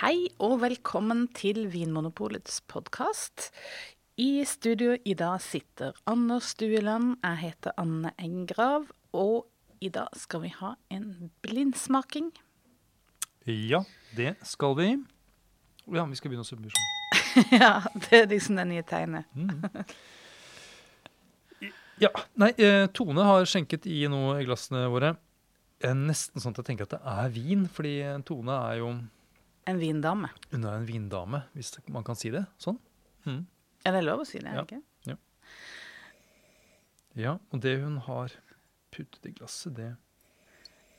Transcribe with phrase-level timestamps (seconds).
[0.00, 3.50] Hei og velkommen til Vinmonopolets podkast.
[4.16, 9.50] I studio i dag sitter Anders Stueland, jeg heter Anne Engrav, og
[9.84, 12.32] i dag skal vi ha en blindsmaking.
[13.44, 13.82] Ja,
[14.16, 14.88] det skal vi.
[15.92, 16.88] Ja, vi skal begynne å submisjon.
[17.60, 17.74] ja,
[18.06, 19.28] det er liksom det nye tegnet.
[22.00, 25.18] Ja, nei, eh, Tone har skjenket i noe i glassene våre.
[25.84, 28.94] Nesten sånn at jeg tenker at det er vin, fordi Tone er jo
[29.70, 30.30] En vindame.
[30.50, 32.78] Hun er en vindame, hvis man kan si det sånn.
[33.28, 33.42] Mm.
[33.86, 34.52] Er det lov å si det?
[34.56, 34.64] Ja.
[34.66, 34.80] ikke?
[37.18, 38.34] Ja, og det hun har
[38.94, 39.90] puttet i glasset, det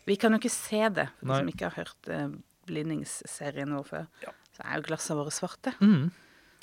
[0.07, 2.33] Vi kan jo ikke se det, for de som ikke har hørt uh,
[2.67, 4.07] blindingsserien vår før.
[4.25, 4.33] Ja.
[4.51, 5.75] Så er jo glassene våre svarte.
[5.79, 6.09] mm.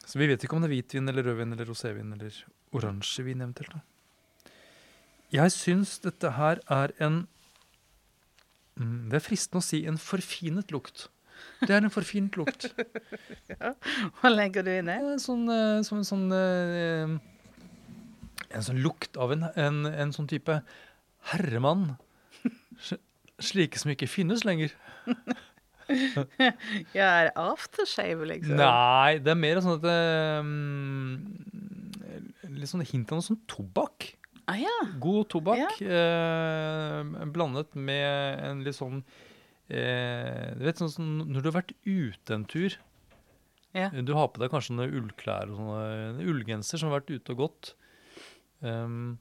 [0.09, 2.37] Så vi vet ikke om det er hvitvin eller rødvin eller rosévin eller
[2.73, 3.75] oransjevin eventuelt.
[3.75, 4.53] da.
[5.35, 7.27] Jeg syns dette her er en
[8.79, 11.09] mm, Det er fristende å si en forfinet lukt.
[11.63, 12.69] Det er en forfinet lukt.
[14.21, 14.99] Hva legger du i det?
[15.23, 17.17] Sånn, eh, som en sånn eh,
[18.55, 20.61] En sånn lukt av en, en, en sånn type
[21.33, 21.97] herremann.
[22.81, 23.03] Sl-
[23.39, 24.75] Slike som ikke finnes lenger.
[25.89, 28.59] Ja, er det aftershave, liksom?
[28.61, 29.87] Nei, det er mer sånn at
[30.45, 31.15] mm,
[32.59, 34.11] Litt sånn hint av noe sånn tobakk.
[34.49, 34.75] Ah, ja.
[35.01, 37.01] God tobakk eh,
[37.33, 39.01] blandet med en litt sånn
[39.69, 42.79] eh, Du vet sånn, sånn når du har vært ute en tur
[43.77, 43.91] Ja.
[43.93, 47.43] Du har på deg kanskje noen ullklær og sånne ullgenser som har vært ute og
[47.45, 47.75] gått.
[48.65, 49.19] Um,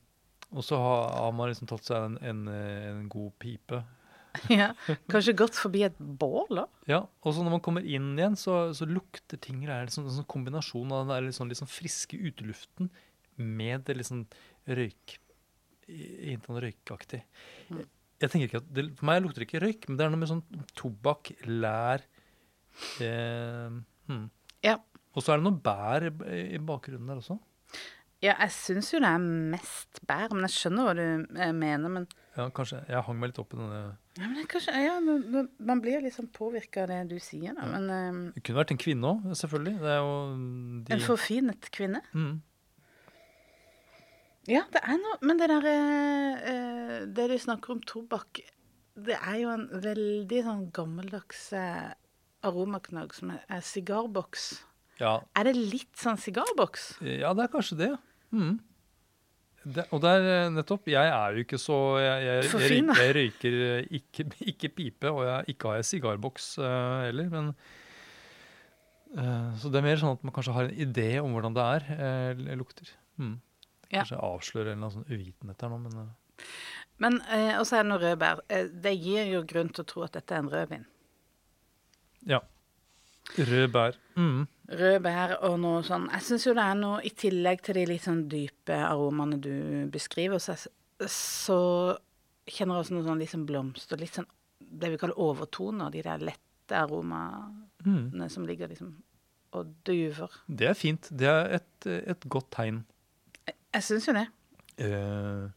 [0.55, 3.81] og så har, har man liksom tatt seg en, en, en god pipe.
[4.59, 4.71] ja.
[5.11, 6.65] Kanskje gått forbi et bål, da?
[6.89, 10.07] Ja, Og så når man kommer inn igjen, så, så lukter ting det er liksom
[10.07, 12.91] en sånn kombinasjon av den der liksom, liksom sånn friske uteluften
[13.37, 14.25] med det sånn
[14.67, 15.19] røyk
[15.87, 17.21] Hint av røykaktig.
[17.71, 17.85] Mm.
[18.21, 20.21] Jeg tenker ikke at det, For meg lukter det ikke røyk, men det er noe
[20.21, 20.43] med sånn
[20.77, 22.01] tobakk, lær
[23.03, 23.67] eh,
[24.09, 24.25] hmm.
[24.65, 24.79] Ja.
[25.13, 27.37] Og så er det noe bær i bakgrunnen der også.
[28.23, 31.03] Ja, jeg syns jo det er mest bær, men jeg skjønner hva du
[31.37, 31.91] eh, mener.
[31.93, 32.07] Men,
[32.37, 33.81] Ja, kanskje, Jeg hang meg litt opp i denne
[34.17, 37.67] ja, men det kanskje, ja, men- man blir liksom påvirka av det du sier, da.
[37.69, 38.21] Men um...
[38.33, 39.75] Det kunne vært en kvinne òg, selvfølgelig.
[39.83, 40.15] Det er jo
[40.87, 42.01] de en forfinet kvinne.
[42.17, 42.35] mm.
[44.47, 45.73] Ja, det er noe Men det derre
[46.39, 48.41] eh, Det du snakker om tobakk,
[48.97, 51.91] det er jo en veldig sånn gammeldags eh,
[52.47, 54.47] aromaknagg som er, sigarboks.
[54.97, 56.95] Ja, Er det litt sånn sigarboks?
[57.05, 57.91] Ja, det er kanskje det.
[58.33, 58.55] Mm.
[59.75, 63.13] det og det er eh, nettopp Jeg er jo ikke så Jeg, jeg, jeg, jeg
[63.15, 67.29] røyker eh, ikke, ikke pipe, og jeg, ikke har jeg sigarboks uh, heller.
[67.35, 67.51] Men
[69.13, 71.67] uh, Så det er mer sånn at man kanskje har en idé om hvordan det
[71.75, 72.95] er, uh, lukter.
[73.21, 73.37] Mm.
[73.91, 74.01] Ja.
[74.03, 76.45] Kanskje jeg avslører en eller annen sånn uvitenhet her nå, men eh,
[76.99, 78.39] Men eh, også er det noe rødbær.
[78.49, 80.85] Eh, det gir jo grunn til å tro at dette er en rødvin.
[82.27, 82.41] ja.
[83.37, 83.95] Rød bær.
[84.15, 84.45] Mm.
[84.71, 87.81] Rød bær og noe sånn Jeg syns jo det er noe I tillegg til de
[87.89, 89.51] litt sånn dype aromaene du
[89.91, 90.55] beskriver, så,
[91.11, 91.57] så
[92.47, 94.29] kjenner jeg også noe sånn litt sånn blomst og litt sånn
[94.63, 95.91] det vi kaller overtoner.
[95.91, 98.29] De der lette aromaene Mm.
[98.29, 98.95] som ligger liksom
[99.55, 100.31] og duver.
[100.47, 101.07] Det er fint.
[101.11, 102.81] Det er et, et godt tegn.
[103.75, 104.25] Jeg syns jo det.
[104.77, 105.47] Eh,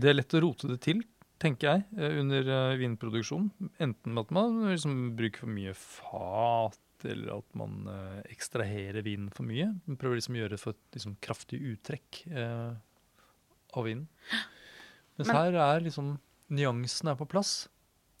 [0.00, 1.02] det er lett å rote det til,
[1.42, 3.50] tenker jeg, eh, under eh, vinproduksjon.
[3.82, 9.28] Enten med at man liksom bruker for mye fat, eller at man eh, ekstraherer vinen
[9.34, 9.68] for mye.
[9.86, 12.76] Man prøver liksom å gjøre det for et liksom, kraftig uttrekk eh,
[13.76, 14.06] av vinen.
[15.16, 16.14] Mens Men- her er liksom
[16.56, 17.54] nyansene er på plass.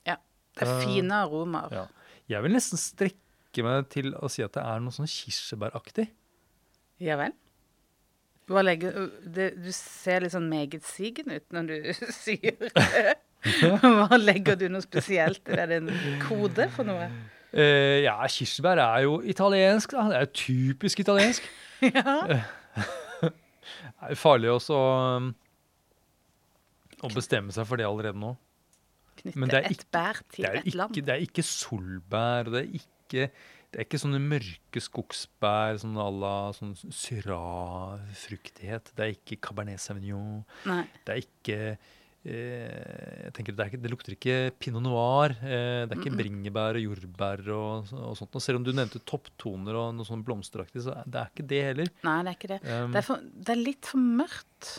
[0.06, 0.16] Ja.
[0.56, 1.72] Det er fine aromaer.
[1.72, 1.86] Ja.
[2.32, 6.08] Jeg vil nesten strekke meg til å si at det er noe sånn kirsebæraktig.
[7.04, 7.34] Ja vel?
[8.46, 11.88] Legger det, Du ser litt sånn megetsigende ut når du
[12.24, 13.16] sier det.
[13.70, 15.42] Hva legger du noe spesielt?
[15.50, 15.90] Er det en
[16.22, 17.08] kode for noe?
[17.56, 20.06] Uh, ja, kirsebær er jo italiensk, da.
[20.10, 21.48] Det er jo typisk italiensk.
[21.82, 22.22] Ja.
[23.20, 24.76] Det er farlig også
[25.18, 25.26] um,
[27.04, 28.30] å bestemme seg for det allerede nå.
[29.20, 30.96] Knytte et bær til et land.
[30.96, 33.26] det er ikke solbær, og det er ikke,
[33.76, 38.88] det er ikke sånne mørke skogsbær, sånn à la sånn syrah-fruktighet.
[38.96, 40.38] Det er ikke cabernet sauvignon.
[40.64, 40.78] Nei.
[41.04, 41.58] Det er ikke
[42.24, 45.36] eh, jeg tenker det, ikke, det lukter ikke pinot noir.
[45.44, 48.32] Eh, det er ikke bringebær og jordbær og, og sånt.
[48.40, 51.62] Og selv om du nevnte topptoner og noe sånn blomsteraktig, så det er ikke det
[51.70, 51.92] heller.
[52.08, 52.60] Nei, det er ikke det.
[52.64, 54.72] Um, Det er, for, det er litt for mørkt.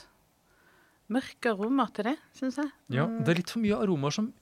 [1.13, 2.73] Mørke aromaer til det, syns jeg.
[2.97, 4.33] ja, det er litt for mye aromaer som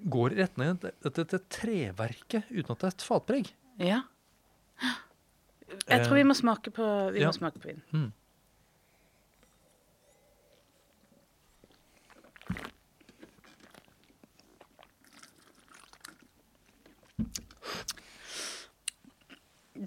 [0.00, 3.52] går i retning av dette, dette treverket uten at det er et fatpreg.
[3.82, 4.00] Ja.
[5.88, 7.30] Jeg tror vi må smake på, vi ja.
[7.30, 7.82] må smake på vin.
[7.94, 8.10] Mm.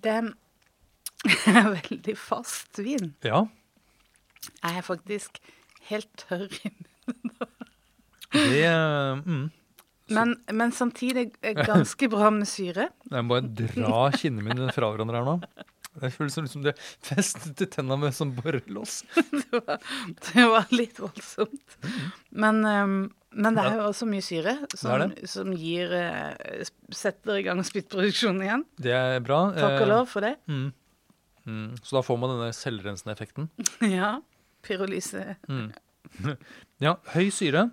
[0.05, 3.13] Det er veldig fast vin.
[3.25, 3.45] Ja.
[4.61, 5.39] Jeg er faktisk
[5.89, 7.53] helt tørr i munnen.
[8.35, 8.65] Det
[9.25, 9.45] mm.
[10.13, 12.89] Men, men samtidig er ganske bra med syre.
[13.09, 15.37] Jeg må bare dra kinnene mine fra hverandre her nå.
[15.95, 16.73] Det føles som liksom det
[17.07, 18.97] festet til tenna med som borrelås.
[19.45, 19.77] Det var,
[20.27, 21.77] det var litt voldsomt.
[22.35, 22.95] Men, um,
[23.31, 25.29] men det er jo også mye syre som, Det det.
[25.31, 28.65] som gir eh, Setter i gang spyttproduksjonen igjen.
[28.75, 29.39] Det er bra.
[29.55, 30.33] Takk og Eh, lov for det.
[30.51, 30.67] Mm.
[31.47, 31.65] Mm.
[31.79, 33.47] Så da får man denne selvrensende effekten.
[33.95, 34.17] Ja.
[34.67, 35.37] Pyrolyse.
[35.47, 35.71] Mm.
[36.83, 37.69] Ja, høy syre.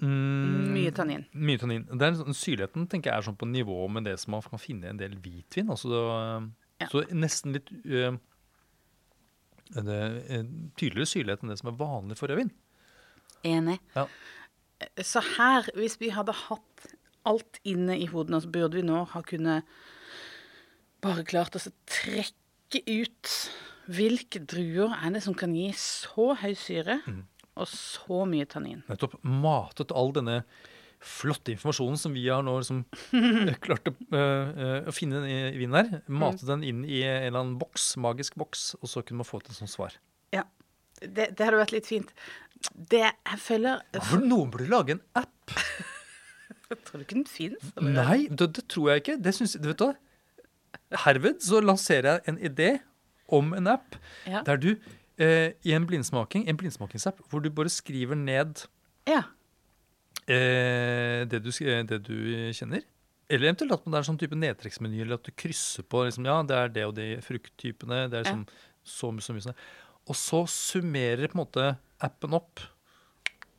[0.00, 1.24] Mm, Mye tannin.
[1.34, 1.84] Mye tannin.
[1.90, 4.42] Det er en sånn, syrligheten tenker jeg er sånn på nivå med det som man
[4.42, 5.68] kan finne i en del hvitvin.
[5.74, 6.86] Altså, det- Ja.
[6.92, 8.14] Så nesten litt uh,
[9.74, 9.96] det
[10.30, 10.44] er
[10.78, 12.52] tydeligere syrlighet enn det som er vanlig for rødvin.
[13.44, 13.78] Enig.
[13.96, 14.06] Ja.
[15.02, 16.86] Så her, hvis vi hadde hatt
[17.26, 19.64] alt inne i hodene, så burde vi nå ha kunnet
[21.02, 23.34] bare klart å trekke ut
[23.88, 27.24] hvilke druer er det som kan gi så høy syre Mhm.
[27.58, 28.82] Og så mye tannin.
[28.88, 30.40] Nettopp matet all denne
[30.98, 32.80] flotte informasjonen som vi har nå liksom,
[33.64, 36.00] klart å, øh, å finne i, i vinen her.
[36.10, 39.38] Matet den inn i en eller annen boks, magisk boks, og så kunne man få
[39.44, 39.94] til et sånt svar.
[40.34, 40.42] Ja,
[41.02, 42.10] det, det hadde vært litt fint.
[42.74, 45.54] Det jeg føler For noen burde lage en app.
[46.68, 47.70] Tror du ikke den fins?
[47.80, 49.14] Nei, det, det tror jeg ikke.
[49.24, 49.94] Det synes, jeg- vet du?
[51.06, 52.68] Herved så lanserer jeg en idé
[53.32, 53.94] om en app
[54.28, 54.42] Ja.
[54.44, 54.70] der du
[55.18, 58.64] eh, i en blindsmaking, en blindsmakingsapp, hvor du bare skriver ned
[59.08, 59.22] ja.
[60.26, 62.16] eh, det, du, eh, det du
[62.56, 62.84] kjenner.
[63.28, 66.24] Eller eventuelt at det er en sånn type nedtrekksmeny, eller at du krysser på liksom,
[66.28, 68.06] ja, det er det og de frukttypene.
[68.08, 68.32] det er Ja.
[68.32, 68.46] liksom
[68.88, 69.58] så mye, så mye sånn.
[70.08, 71.66] Og så summerer på en måte
[72.00, 72.62] appen opp.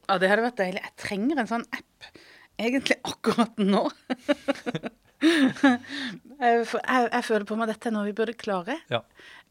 [0.10, 0.82] Ja, det hadde vært deilig.
[0.82, 2.08] Jeg trenger en sånn app
[2.58, 3.84] egentlig akkurat nå.
[5.22, 8.80] jeg, jeg, jeg føler på meg at dette er noe vi burde klare.
[8.90, 9.04] Ja.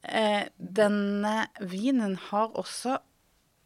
[0.09, 2.99] Eh, denne vinen har også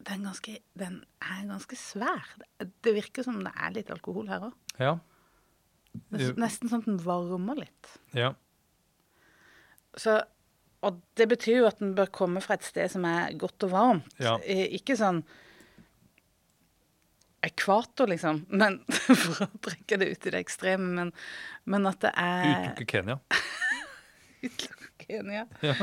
[0.03, 2.27] den, ganske, den er ganske svær.
[2.59, 4.57] Det, virker som det er litt alkohol her òg.
[4.81, 4.97] Ja.
[6.13, 7.97] Nesten sånn at den varmer litt.
[8.17, 8.33] ja.
[9.93, 10.15] Så,
[10.81, 13.75] og det betyr jo at den bør komme fra et sted som er godt og
[13.75, 14.07] varmt.
[14.17, 14.39] Ja.
[14.41, 15.19] Ikke sånn
[17.45, 20.89] ekvator, liksom, men for å trekke det ut i det ekstreme.
[20.97, 21.13] Men,
[21.69, 23.19] men at det er Utelukke Kenya.
[25.03, 25.45] Kenya.
[25.63, 25.75] Ja.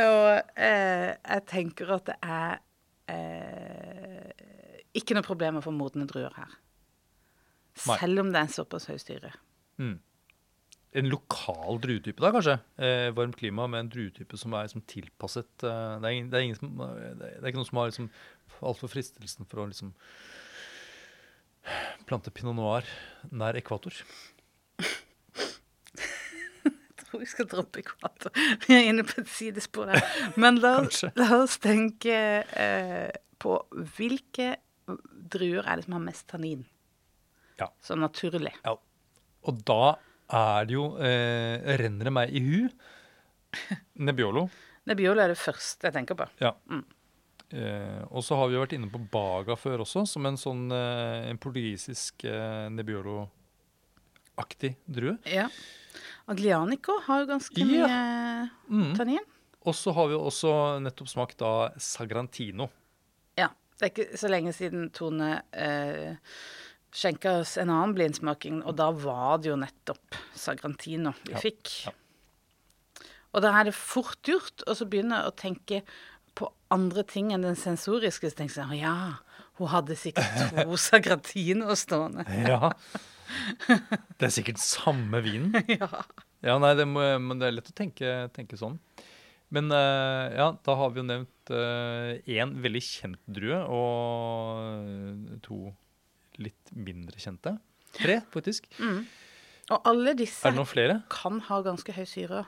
[0.00, 2.60] Og eh, jeg tenker at det er
[3.12, 4.44] eh,
[4.96, 6.58] ikke noe problem å få modne druer her.
[7.86, 7.96] Nei.
[7.96, 9.32] Selv om det er såpass høy styre.
[9.80, 9.98] Mm.
[11.00, 12.56] En lokal druetype, da, kanskje?
[12.82, 16.38] Eh, varmt klima med en druetype som er liksom tilpasset eh, det, er ingen, det,
[16.40, 16.72] er ingen som,
[17.20, 18.08] det er ikke noen som har liksom
[18.66, 19.94] altfor fristelsen for å liksom
[22.08, 22.88] plante pinot noir
[23.30, 23.94] nær ekvator.
[27.10, 28.30] Jeg tror vi skal droppe ekvator.
[28.66, 30.04] Vi er inne på et sidespor her.
[30.38, 31.10] Men la, Kanskje.
[31.18, 32.14] la oss tenke
[32.46, 33.10] eh,
[33.42, 33.56] på
[33.96, 34.52] hvilke
[35.30, 36.62] druer er det som har mest tannin?
[37.60, 37.68] Ja.
[37.84, 38.54] Sånn naturlig.
[38.64, 38.76] Ja.
[39.48, 39.96] Og da
[40.30, 42.68] er det jo eh, Renner det meg i hu
[44.06, 44.46] Nebbiolo.
[44.88, 46.26] Nebbiolo er det første jeg tenker på.
[46.42, 46.52] Ja.
[47.50, 50.70] Eh, og så har vi jo vært inne på Baga før også, som en sånn
[50.74, 55.16] eh, en portugisisk eh, Nebbiolo-aktig drue.
[55.28, 55.48] Ja.
[56.28, 57.66] Aglianico har jo ganske Ja.
[57.66, 58.96] mye Mm.
[58.96, 59.24] tannin.
[59.66, 62.70] Og så har vi også nettopp smakt da Sagrantino.
[63.36, 63.48] Ja.
[63.78, 66.16] Det er ikke så lenge siden Tone eh,
[66.92, 71.84] skjenka oss en annen blindsmaking, og da var det jo nettopp Sagrantino vi Ja, fikk.
[71.86, 71.92] ja.
[73.32, 75.82] Og da er det fort gjort å så begynne å tenke
[76.34, 78.30] på andre ting enn den sensoriske.
[78.30, 79.18] Så tenker jeg ja,
[79.58, 82.24] hun hadde sikkert to Sagrantino stående.
[82.48, 82.72] Ja.
[84.18, 85.54] Det er sikkert samme vinen.
[85.80, 85.88] ja.
[86.44, 88.78] Ja, nei, det, må, men det er lett å tenke, tenke sånn.
[89.52, 91.50] Men uh, ja, da har vi jo nevnt
[92.30, 95.56] én veldig kjent drue og eh, to
[96.38, 97.56] litt mindre kjente.
[97.96, 98.68] Tre, faktisk.
[98.78, 100.46] Og alle disse
[101.10, 102.44] kan ha ganske høy syre,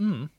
[0.00, 0.30] Mm.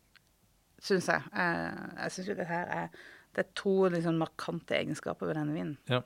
[0.82, 1.22] syns jeg.
[1.38, 2.88] Uh, jeg syns jo det her er
[3.36, 5.76] det er to liksom markante egenskaper ved denne vinen.
[5.88, 6.02] Ja.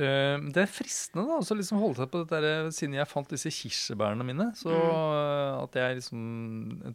[0.00, 3.32] Eh, det er fristende da, å liksom holde seg på dette der, siden jeg fant
[3.32, 4.48] disse kirsebærene mine.
[4.58, 5.58] Så mm.
[5.64, 6.22] at jeg liksom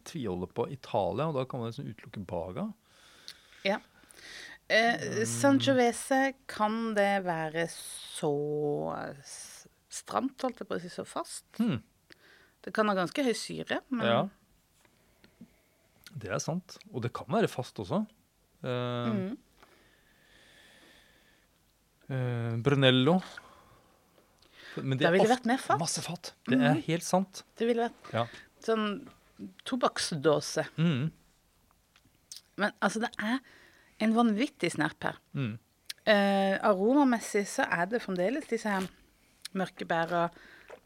[0.08, 2.66] tviholder på Italia, og da kan man liksom utelukke Baga.
[3.66, 3.78] Ja.
[4.68, 8.32] Eh, Sangiovese, kan det være så
[9.88, 11.46] stramt, holdt jeg på å si, så fast?
[11.62, 11.78] Mm.
[12.64, 14.20] Det kan ha ganske høy syre, men Ja.
[16.18, 16.78] Det er sant.
[16.90, 18.00] Og det kan være fast også.
[18.64, 19.36] Eh, Mm.
[22.10, 23.18] Eh, Brunello.
[24.78, 25.80] Men ville det ofte vært mer fat.
[25.80, 26.32] Masse fat.
[26.46, 27.42] Det er helt sant.
[27.58, 28.26] det ville vært Ja.
[28.62, 29.08] sånn
[29.64, 30.66] tobakksdåse.
[30.78, 31.10] Mm.
[32.58, 33.38] Men altså, det er
[34.00, 35.18] en vanvittig snerp her.
[35.34, 35.58] Mm.
[36.08, 38.86] Uh, aromamessig så er det fremdeles disse her
[39.58, 40.28] mørke bæra,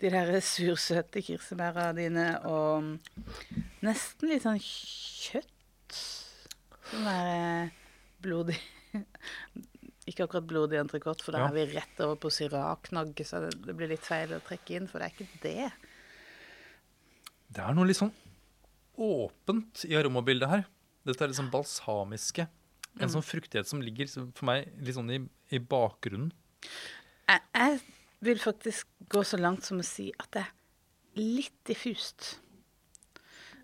[0.00, 2.98] de der sursøte kirsebæra dine, og
[3.86, 5.98] nesten litt sånn kjøtt.
[6.90, 7.68] Sånn der eh,
[8.24, 8.58] blodig
[10.10, 11.48] Ikke akkurat blodig entrecôte, for da Ja.
[11.48, 14.88] er vi rett over på syraknagg, så det, det blir litt feil å trekke inn,
[14.90, 15.72] for det er ikke det.
[17.52, 18.12] Det er noe litt sånn
[18.98, 20.64] åpent i aromabildet her.
[21.06, 22.48] Dette er litt sånn balsamiske.
[23.00, 25.20] En sånn fruktighet som ligger for meg litt sånn i,
[25.54, 26.32] i bakgrunnen.
[27.28, 27.78] Jeg, jeg
[28.26, 30.52] vil faktisk gå så langt som å si at det er
[31.18, 32.34] litt diffust.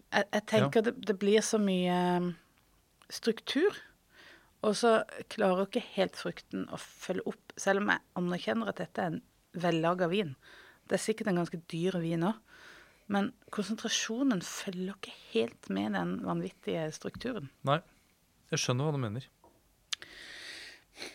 [0.09, 2.31] Jeg, jeg tenker det, det blir så mye um,
[3.13, 3.77] struktur,
[4.67, 4.93] og så
[5.31, 9.21] klarer ikke helt frukten å følge opp, selv om jeg anerkjenner at dette er en
[9.59, 10.35] vellaga vin.
[10.89, 12.41] Det er sikkert en ganske dyr vin òg,
[13.13, 17.49] men konsentrasjonen følger ikke helt med den vanvittige strukturen.
[17.69, 17.79] Nei,
[18.53, 19.29] jeg skjønner hva du mener.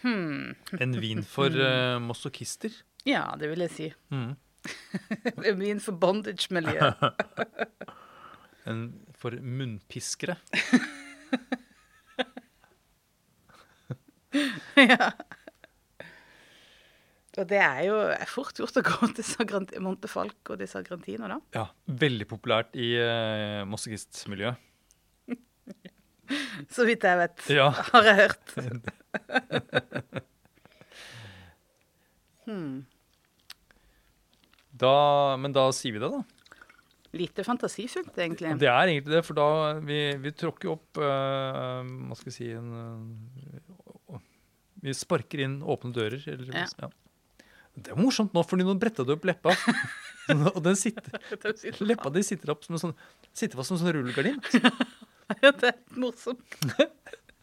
[0.02, 0.56] Hmm.
[0.80, 2.74] En vin for uh, mosokister?
[3.08, 3.92] Ja, det vil jeg si.
[4.14, 4.34] Mm.
[5.50, 7.04] En vin for bondage-miljøet.
[8.72, 8.84] En
[9.20, 10.38] for munnpiskere.
[14.94, 15.12] ja.
[17.34, 17.96] Og det er jo
[18.30, 21.40] fort gjort å gå til Montefalco og de Sagrantino, da.
[21.56, 21.66] Ja,
[22.04, 24.60] Veldig populært i uh, masochistmiljøet.
[26.76, 27.72] Så vidt jeg vet, Ja.
[27.94, 28.54] har jeg hørt.
[32.44, 32.82] Hmm.
[34.76, 36.20] Da, men da sier vi det, da.
[37.16, 38.56] Lite fantasifullt, egentlig.
[38.60, 39.46] Det er egentlig det, for da
[39.86, 43.63] vi, vi tråkker opp eh, Hva skal vi si en, eh,
[44.84, 46.22] Vi sparker inn åpne dører.
[46.34, 46.66] Eller, Ja.
[46.84, 46.90] ja.
[47.74, 49.56] Det er morsomt nå, fordi nå bretta du opp leppa.
[50.54, 51.16] og den sitter,
[51.82, 52.94] leppa di sitter opp som en sånn
[53.34, 54.38] Sitter fast som en sånn rullegardin.
[55.42, 56.44] Ja, det er morsomt.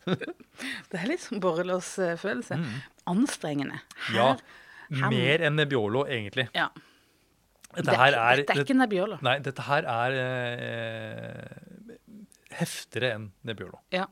[0.04, 2.58] Det er litt sånn borrelåsfølelse.
[3.10, 3.80] Anstrengende.
[4.14, 4.34] Ja.
[4.92, 6.46] Her- Mer enn Nebbiolo, egentlig.
[6.54, 6.68] ja.
[7.70, 9.18] Dette Det her er, er dette er ikke Nebbiolo.
[9.22, 11.98] Nei, dette her er eh,
[12.60, 13.78] heftigere enn Nebbiolo.
[13.94, 14.06] Ja.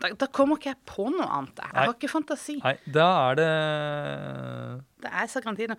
[0.00, 1.58] Da, da kommer ikke jeg på noe annet.
[1.60, 1.84] Jeg Nei.
[1.86, 2.54] har ikke fantasi.
[2.64, 3.50] Nei, da er det
[5.04, 5.76] Det er Sagrantino.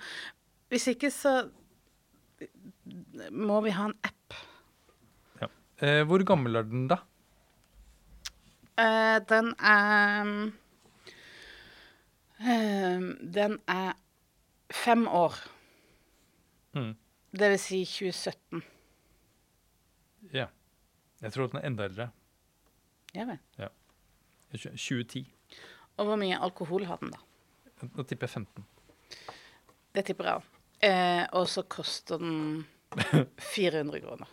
[0.72, 1.34] Hvis ikke så
[3.32, 4.34] må vi ha en app.
[5.82, 6.98] eh, Hvor gammel er den, da?
[8.78, 10.52] Eh, den er
[12.40, 13.00] eh,
[13.38, 13.94] Den er
[14.72, 15.36] fem år.
[16.74, 16.94] Mm.
[17.34, 18.62] Det vil si 2017.
[20.34, 20.46] Ja.
[21.22, 22.10] Jeg tror at den er enda eldre.
[23.16, 23.40] Ja vel.
[23.58, 23.70] Tjue-
[24.58, 25.24] 2010.
[26.00, 27.20] Og hvor mye alkohol har den, da?
[27.96, 28.66] Nå tipper jeg 15.
[29.96, 30.46] Det tipper jeg òg.
[30.88, 32.66] Eh, og så koster den
[33.54, 34.28] 400 kroner.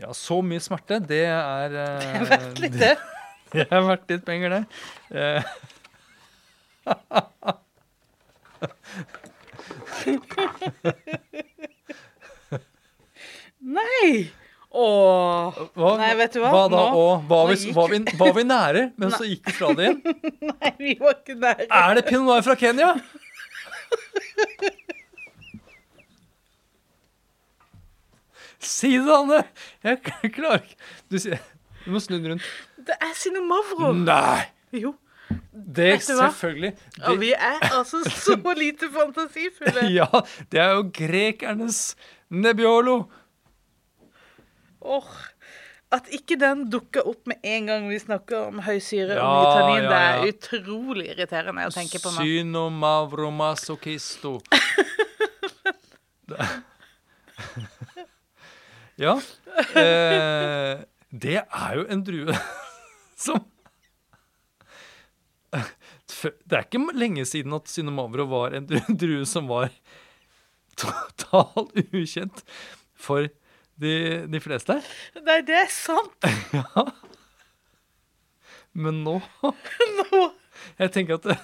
[0.00, 2.94] Ja, så mye smerte, det er eh, Det er verdt litt, det.
[3.50, 4.62] Det er verdt litt penger, det.
[5.10, 5.42] Eh,
[13.60, 14.30] Nei!
[14.80, 15.58] Åh.
[15.76, 16.50] hva, Nei, vet du hva?
[16.54, 16.82] Hva da?
[16.84, 19.56] Nå- Og var nå vi, gikk- var, vi, var vi nære, men så gikk vi
[19.58, 20.00] fra det igjen?
[20.52, 21.66] Nei, vi var ikke nære.
[21.82, 22.92] Er det pinot noir fra Kenya?
[28.60, 29.42] Si det, Anne!
[29.84, 30.00] Jeg
[30.34, 30.76] klarer ikke
[31.10, 31.16] Du,
[31.86, 32.48] du må snu den rundt.
[32.84, 33.92] Det er Sinomavro.
[33.96, 34.42] Nei!
[34.76, 34.94] Jo.
[35.52, 36.72] Det er selvfølgelig.
[37.04, 39.86] Og Det, vi er altså så lite fantasifulle.
[39.94, 40.06] ja,
[40.52, 41.94] det er jo grekernes
[42.30, 42.98] Nebbiolo.
[44.82, 45.04] Åh,
[45.92, 49.24] At ikke den dukker opp med en gang vi snakker om høy syre og Ja,
[49.34, 52.18] mye tannin, ja, det er utrolig irriterende å tenke på nå.
[52.22, 54.36] Synomavromasochisto.
[56.30, 56.62] Det-
[59.04, 59.16] ja.
[59.74, 60.78] Eh,
[61.10, 62.30] det er jo en drue
[63.26, 63.42] som
[65.50, 69.70] Det er ikke lenge siden at Synomavro var en dru- drue som var
[70.78, 72.44] totalt ukjent
[72.94, 73.26] for
[73.80, 73.92] de,
[74.30, 74.76] de fleste.
[75.24, 76.28] Nei, det er sant!
[76.60, 76.84] Ja.
[78.72, 79.16] Men nå
[79.98, 80.20] Nå.
[80.78, 81.24] Jeg tenker at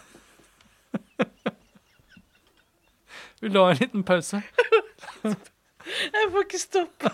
[3.40, 4.38] Vi la en liten pause.
[5.26, 7.11] Jeg får ikke stoppe.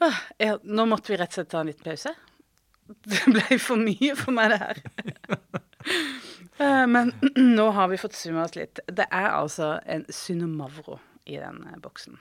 [0.00, 2.12] Ah, ja, nå måtte vi rett og slett ta en liten pause.
[3.06, 4.80] Det ble for mye for meg, det her.
[6.80, 7.12] Eh, Men
[7.56, 8.80] nå har vi fått summa oss litt.
[8.88, 10.98] Det er altså en Synomavro
[11.30, 12.18] i den eh, boksen.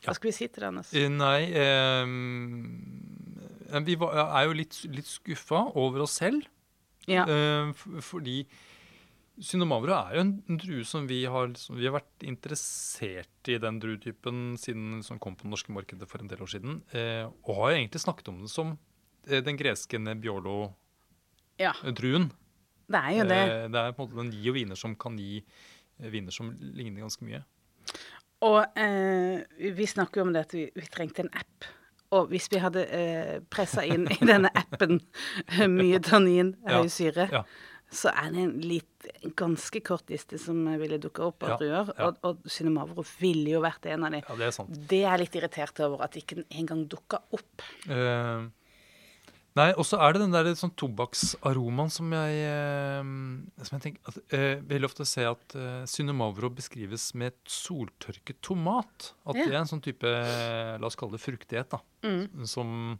[0.00, 0.90] Hva skal vi si til det, Anders?
[0.96, 2.06] Eh, Nei eh,
[3.86, 6.40] Vi var, er jo litt, litt skuffa over oss selv.
[7.08, 7.24] Ja.
[7.28, 7.72] eh,
[8.04, 8.44] fordi
[9.40, 13.78] Synomavro er jo en drue som vi har, som vi har vært interessert i den
[13.80, 16.72] druetypen siden som kom på det norske markedet for en del år siden.
[16.92, 18.68] Eh, og har jo egentlig snakket om den som
[19.30, 20.72] den greske Nebbiolo-druen.
[21.60, 21.72] Ja,
[22.90, 23.40] det er jo det.
[23.40, 26.34] Eh, det er på en måte den gir jo viner som kan gi eh, viner
[26.34, 27.42] som ligner ganske mye.
[28.46, 29.42] Og eh,
[29.76, 31.68] vi snakker jo om det at vi, vi trengte en app.
[32.16, 34.98] Og hvis vi hadde eh, pressa inn i denne appen
[35.80, 37.42] mye tannin, høy syre, ja.
[37.92, 41.58] så er det en litt, en ganske kort liste som ville dukka opp av Ja,
[41.60, 41.92] druer.
[41.94, 42.08] ja.
[42.08, 44.24] Og, og Synomavro ville jo vært en av de.
[44.26, 44.80] Ja, det er sant.
[44.90, 47.66] Det er jeg litt irritert over at ikke den engang dukka opp.
[47.86, 48.48] Eh,
[49.58, 53.10] nei, og så er det den der sånn tobakksaromaen som jeg eh,
[53.66, 57.50] Som jeg tenker at, eh, Veldig ofte ser jeg at eh, Synomavro beskrives med et
[57.50, 59.12] soltørket tomat.
[59.26, 59.44] At Ja.
[59.46, 61.80] det er en sånn type eh, La oss kalle det fruktighet, da.
[62.06, 62.46] Mm.
[62.46, 62.98] Som,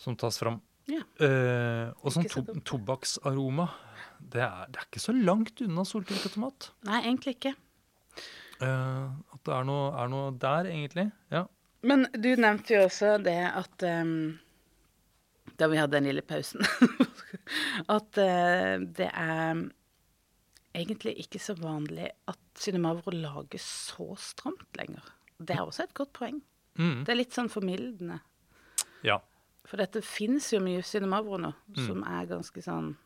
[0.00, 0.60] som tas fram.
[0.90, 1.04] Ja.
[1.22, 3.68] Eh, og sånn to, tobakksaroma
[4.20, 6.70] det er, det er ikke så langt unna soltørket tomat.
[6.84, 7.54] Nei, egentlig ikke.
[8.60, 11.06] Eh, at det er noe, er noe der, egentlig.
[11.32, 11.46] Ja.
[11.86, 14.34] Men du nevnte jo også det at ehm,
[15.60, 16.64] Da vi hadde den lille pausen
[17.96, 19.60] At eh, det er
[20.74, 25.02] egentlig ikke så vanlig at Cinemavro lages så stramt lenger.
[25.40, 26.38] Det er også et godt poeng.
[26.78, 28.20] Mm, Det er litt sånn formildende.
[29.04, 29.18] ja.
[29.70, 31.86] For dette fins jo mye Cinemavro nå, Mm.
[31.86, 32.96] som er ganske sånn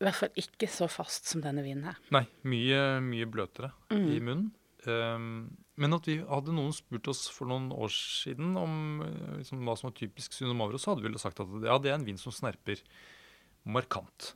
[0.00, 1.96] I hvert fall ikke så fast som denne vinen her.
[2.14, 4.06] Nei, mye, mye bløtere Mm.
[4.16, 4.50] i munnen.
[4.88, 9.64] Um, men at vi hadde noen spurt oss for noen år siden om eh, liksom,
[9.66, 12.06] hva som var typisk Synomavro, så hadde vi vel sagt at ja, det er en
[12.06, 12.80] vin som snerper
[13.68, 14.34] markant.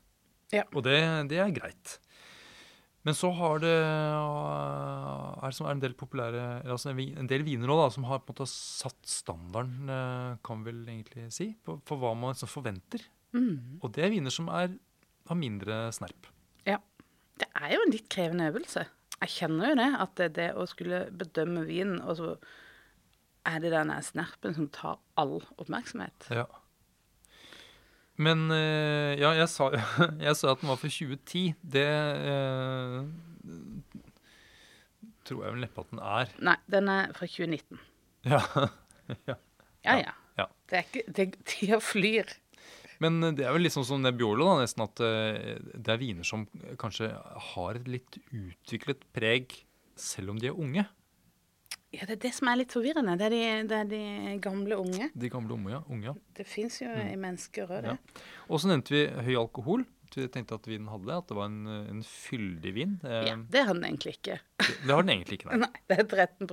[0.53, 0.67] Ja.
[0.73, 0.99] Og det,
[1.33, 1.99] det er greit.
[3.05, 7.45] Men så har det uh, er det som er en del populære altså en, del
[7.45, 11.51] viner da, som har på en måte satt standarden, eh, kan vi vel egentlig si,
[11.65, 13.05] på, for hva man liksom forventer.
[13.37, 13.83] Mm.
[13.83, 14.73] Og det er viner som er,
[15.29, 16.31] har mindre snerp.
[16.65, 16.81] Ja.
[17.35, 18.87] Det er jo en litt krevende øvelse.
[19.25, 22.35] Jeg kjenner jo det, at det, det å skulle bedømme vinen, og så
[23.49, 26.29] er det den snerpen som tar all oppmerksomhet.
[26.33, 26.45] Ja.
[28.21, 29.71] Men eh, ja, jeg sa,
[30.27, 31.55] jeg sa at den var for 2010.
[31.75, 33.01] Det eh,
[35.25, 36.35] tror jeg vel neppe at den er.
[36.51, 37.85] Nei, den er fra 2019.
[38.29, 38.43] Ja.
[39.29, 39.35] Ja,
[39.85, 40.13] Ja, ja.
[40.39, 40.45] ja.
[40.71, 42.31] Det er ikke det, Tida flyr.
[43.03, 46.45] Men det er vel sånn som Nebbiolo, da, nesten at eh, det er viner som
[46.81, 47.11] kanskje
[47.55, 49.57] har et litt utviklet preg,
[49.99, 50.87] selv om de er unge.
[51.95, 53.15] Ja, det er det som er litt forvirrende.
[53.21, 55.11] Det er de, det er de gamle unge.
[55.15, 55.83] De gamle unge, ja.
[55.87, 56.15] unge ja.
[56.35, 57.95] Det fins jo i mennesker òg, det.
[57.95, 58.25] Ja.
[58.49, 59.85] Og så nevnte vi høy alkohol.
[60.15, 62.97] Vi tenkte at vinen hadde det, at det var en, en fyldig vin.
[63.03, 64.39] Eh, Ja, det har den egentlig ikke.
[64.63, 65.59] det, det har den egentlig ikke, nei.
[65.65, 66.51] Nei, det er 13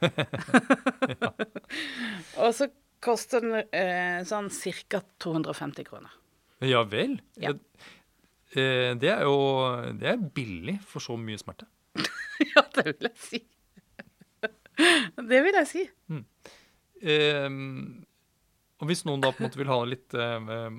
[1.24, 1.32] ja.
[2.44, 2.68] Og så
[3.00, 4.50] koster den eh, sånn
[4.90, 5.00] ca.
[5.24, 6.12] 250 kroner.
[6.60, 7.18] Ja vel?
[7.40, 7.54] Ja.
[8.52, 9.36] Eh, Det er jo
[9.96, 11.66] det er billig for så mye smerte.
[12.54, 13.40] ja, det vil jeg si.
[15.30, 15.86] det vil jeg si.
[17.00, 17.48] Eh,
[18.80, 20.70] og hvis noen da på en måte vil ha litt, eh,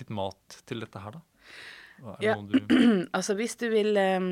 [0.00, 1.26] litt mat til dette her, da?
[2.00, 2.34] Hva Er det Ja.
[2.40, 4.30] du Altså, hvis du vil eh,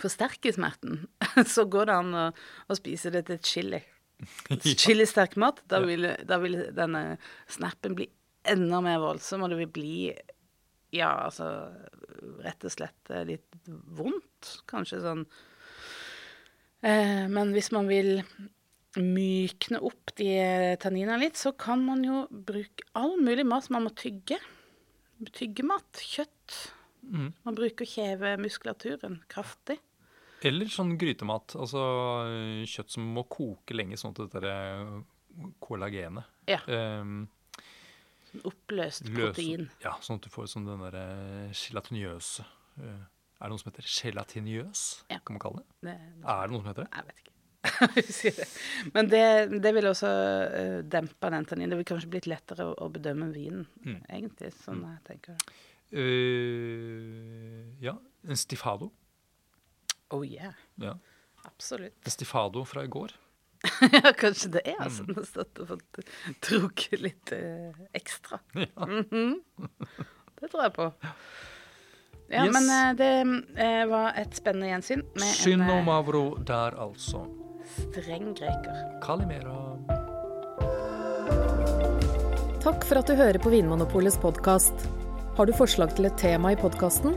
[0.00, 1.06] forsterke smerten,
[1.54, 2.26] så går det an å,
[2.72, 3.82] å spise det til chili.
[4.82, 5.62] Chilisterk mat.
[5.70, 7.16] Da vil, da vil denne
[7.50, 8.08] snappen bli
[8.48, 9.96] enda mer voldsom, og det vil bli
[10.92, 11.48] ja, altså
[12.44, 14.58] rett og slett eh, litt vondt.
[14.68, 15.22] Kanskje sånn
[16.84, 18.18] eh, Men hvis man vil
[19.00, 20.34] mykne opp de
[20.82, 24.36] tanninene litt, så kan man jo bruke all mulig mat som man må tygge.
[25.32, 26.02] Tyggemat.
[26.02, 26.58] Kjøtt.
[27.02, 27.30] Mm.
[27.46, 29.78] Man bruker kjevemuskulaturen kraftig.
[30.48, 31.54] Eller sånn grytemat.
[31.60, 31.82] Altså
[32.26, 34.98] eh, kjøtt som må koke lenge, sånn at dette er eh,
[35.62, 36.58] kollagenet Ja.
[36.66, 37.28] Um,
[38.48, 39.66] Oppløst protein.
[39.84, 41.02] Ja, sånn at du får sånn den derre
[41.52, 42.46] gelatinøse
[42.80, 44.84] eh, Er det noe som heter gelatinøs?
[45.12, 45.18] Ja.
[45.20, 45.90] Kan man kalle det?
[45.90, 46.92] Det, Er det noe som heter det?
[46.96, 47.28] jeg vet ikke.
[48.96, 49.22] Men det,
[49.62, 51.70] det vil også uh, dempe den tanninen.
[51.70, 54.00] Det vil kanskje blitt lettere å, å bedømme vinen, Mm.
[54.10, 55.36] egentlig, sånn jeg tenker.
[55.92, 57.94] Eh, ja,
[58.26, 58.90] en stifado.
[60.12, 60.52] Oh yeah.
[60.80, 60.94] Ja.
[61.48, 61.96] Absolutt.
[62.06, 62.10] En
[62.68, 63.12] fra i går.
[63.94, 64.84] ja, kanskje det er Mm.
[64.86, 65.04] altså.
[65.16, 66.00] Har stått og fått
[66.48, 68.40] drukket litt eh, ekstra.
[68.66, 68.86] Ja.
[68.86, 69.40] Mhm.
[70.42, 70.88] Det tror jeg på.
[72.32, 72.54] Ja, Yes.
[72.54, 73.10] men eh, det
[73.60, 77.20] eh, var et spennende gjensyn med en Synomavro der, altså.
[77.60, 78.78] eh, streng greker.
[79.04, 79.58] Kalimera.
[82.62, 84.86] Takk for at du hører på Vinmonopolets podkast.
[85.36, 87.16] Har du forslag til et tema i podkasten?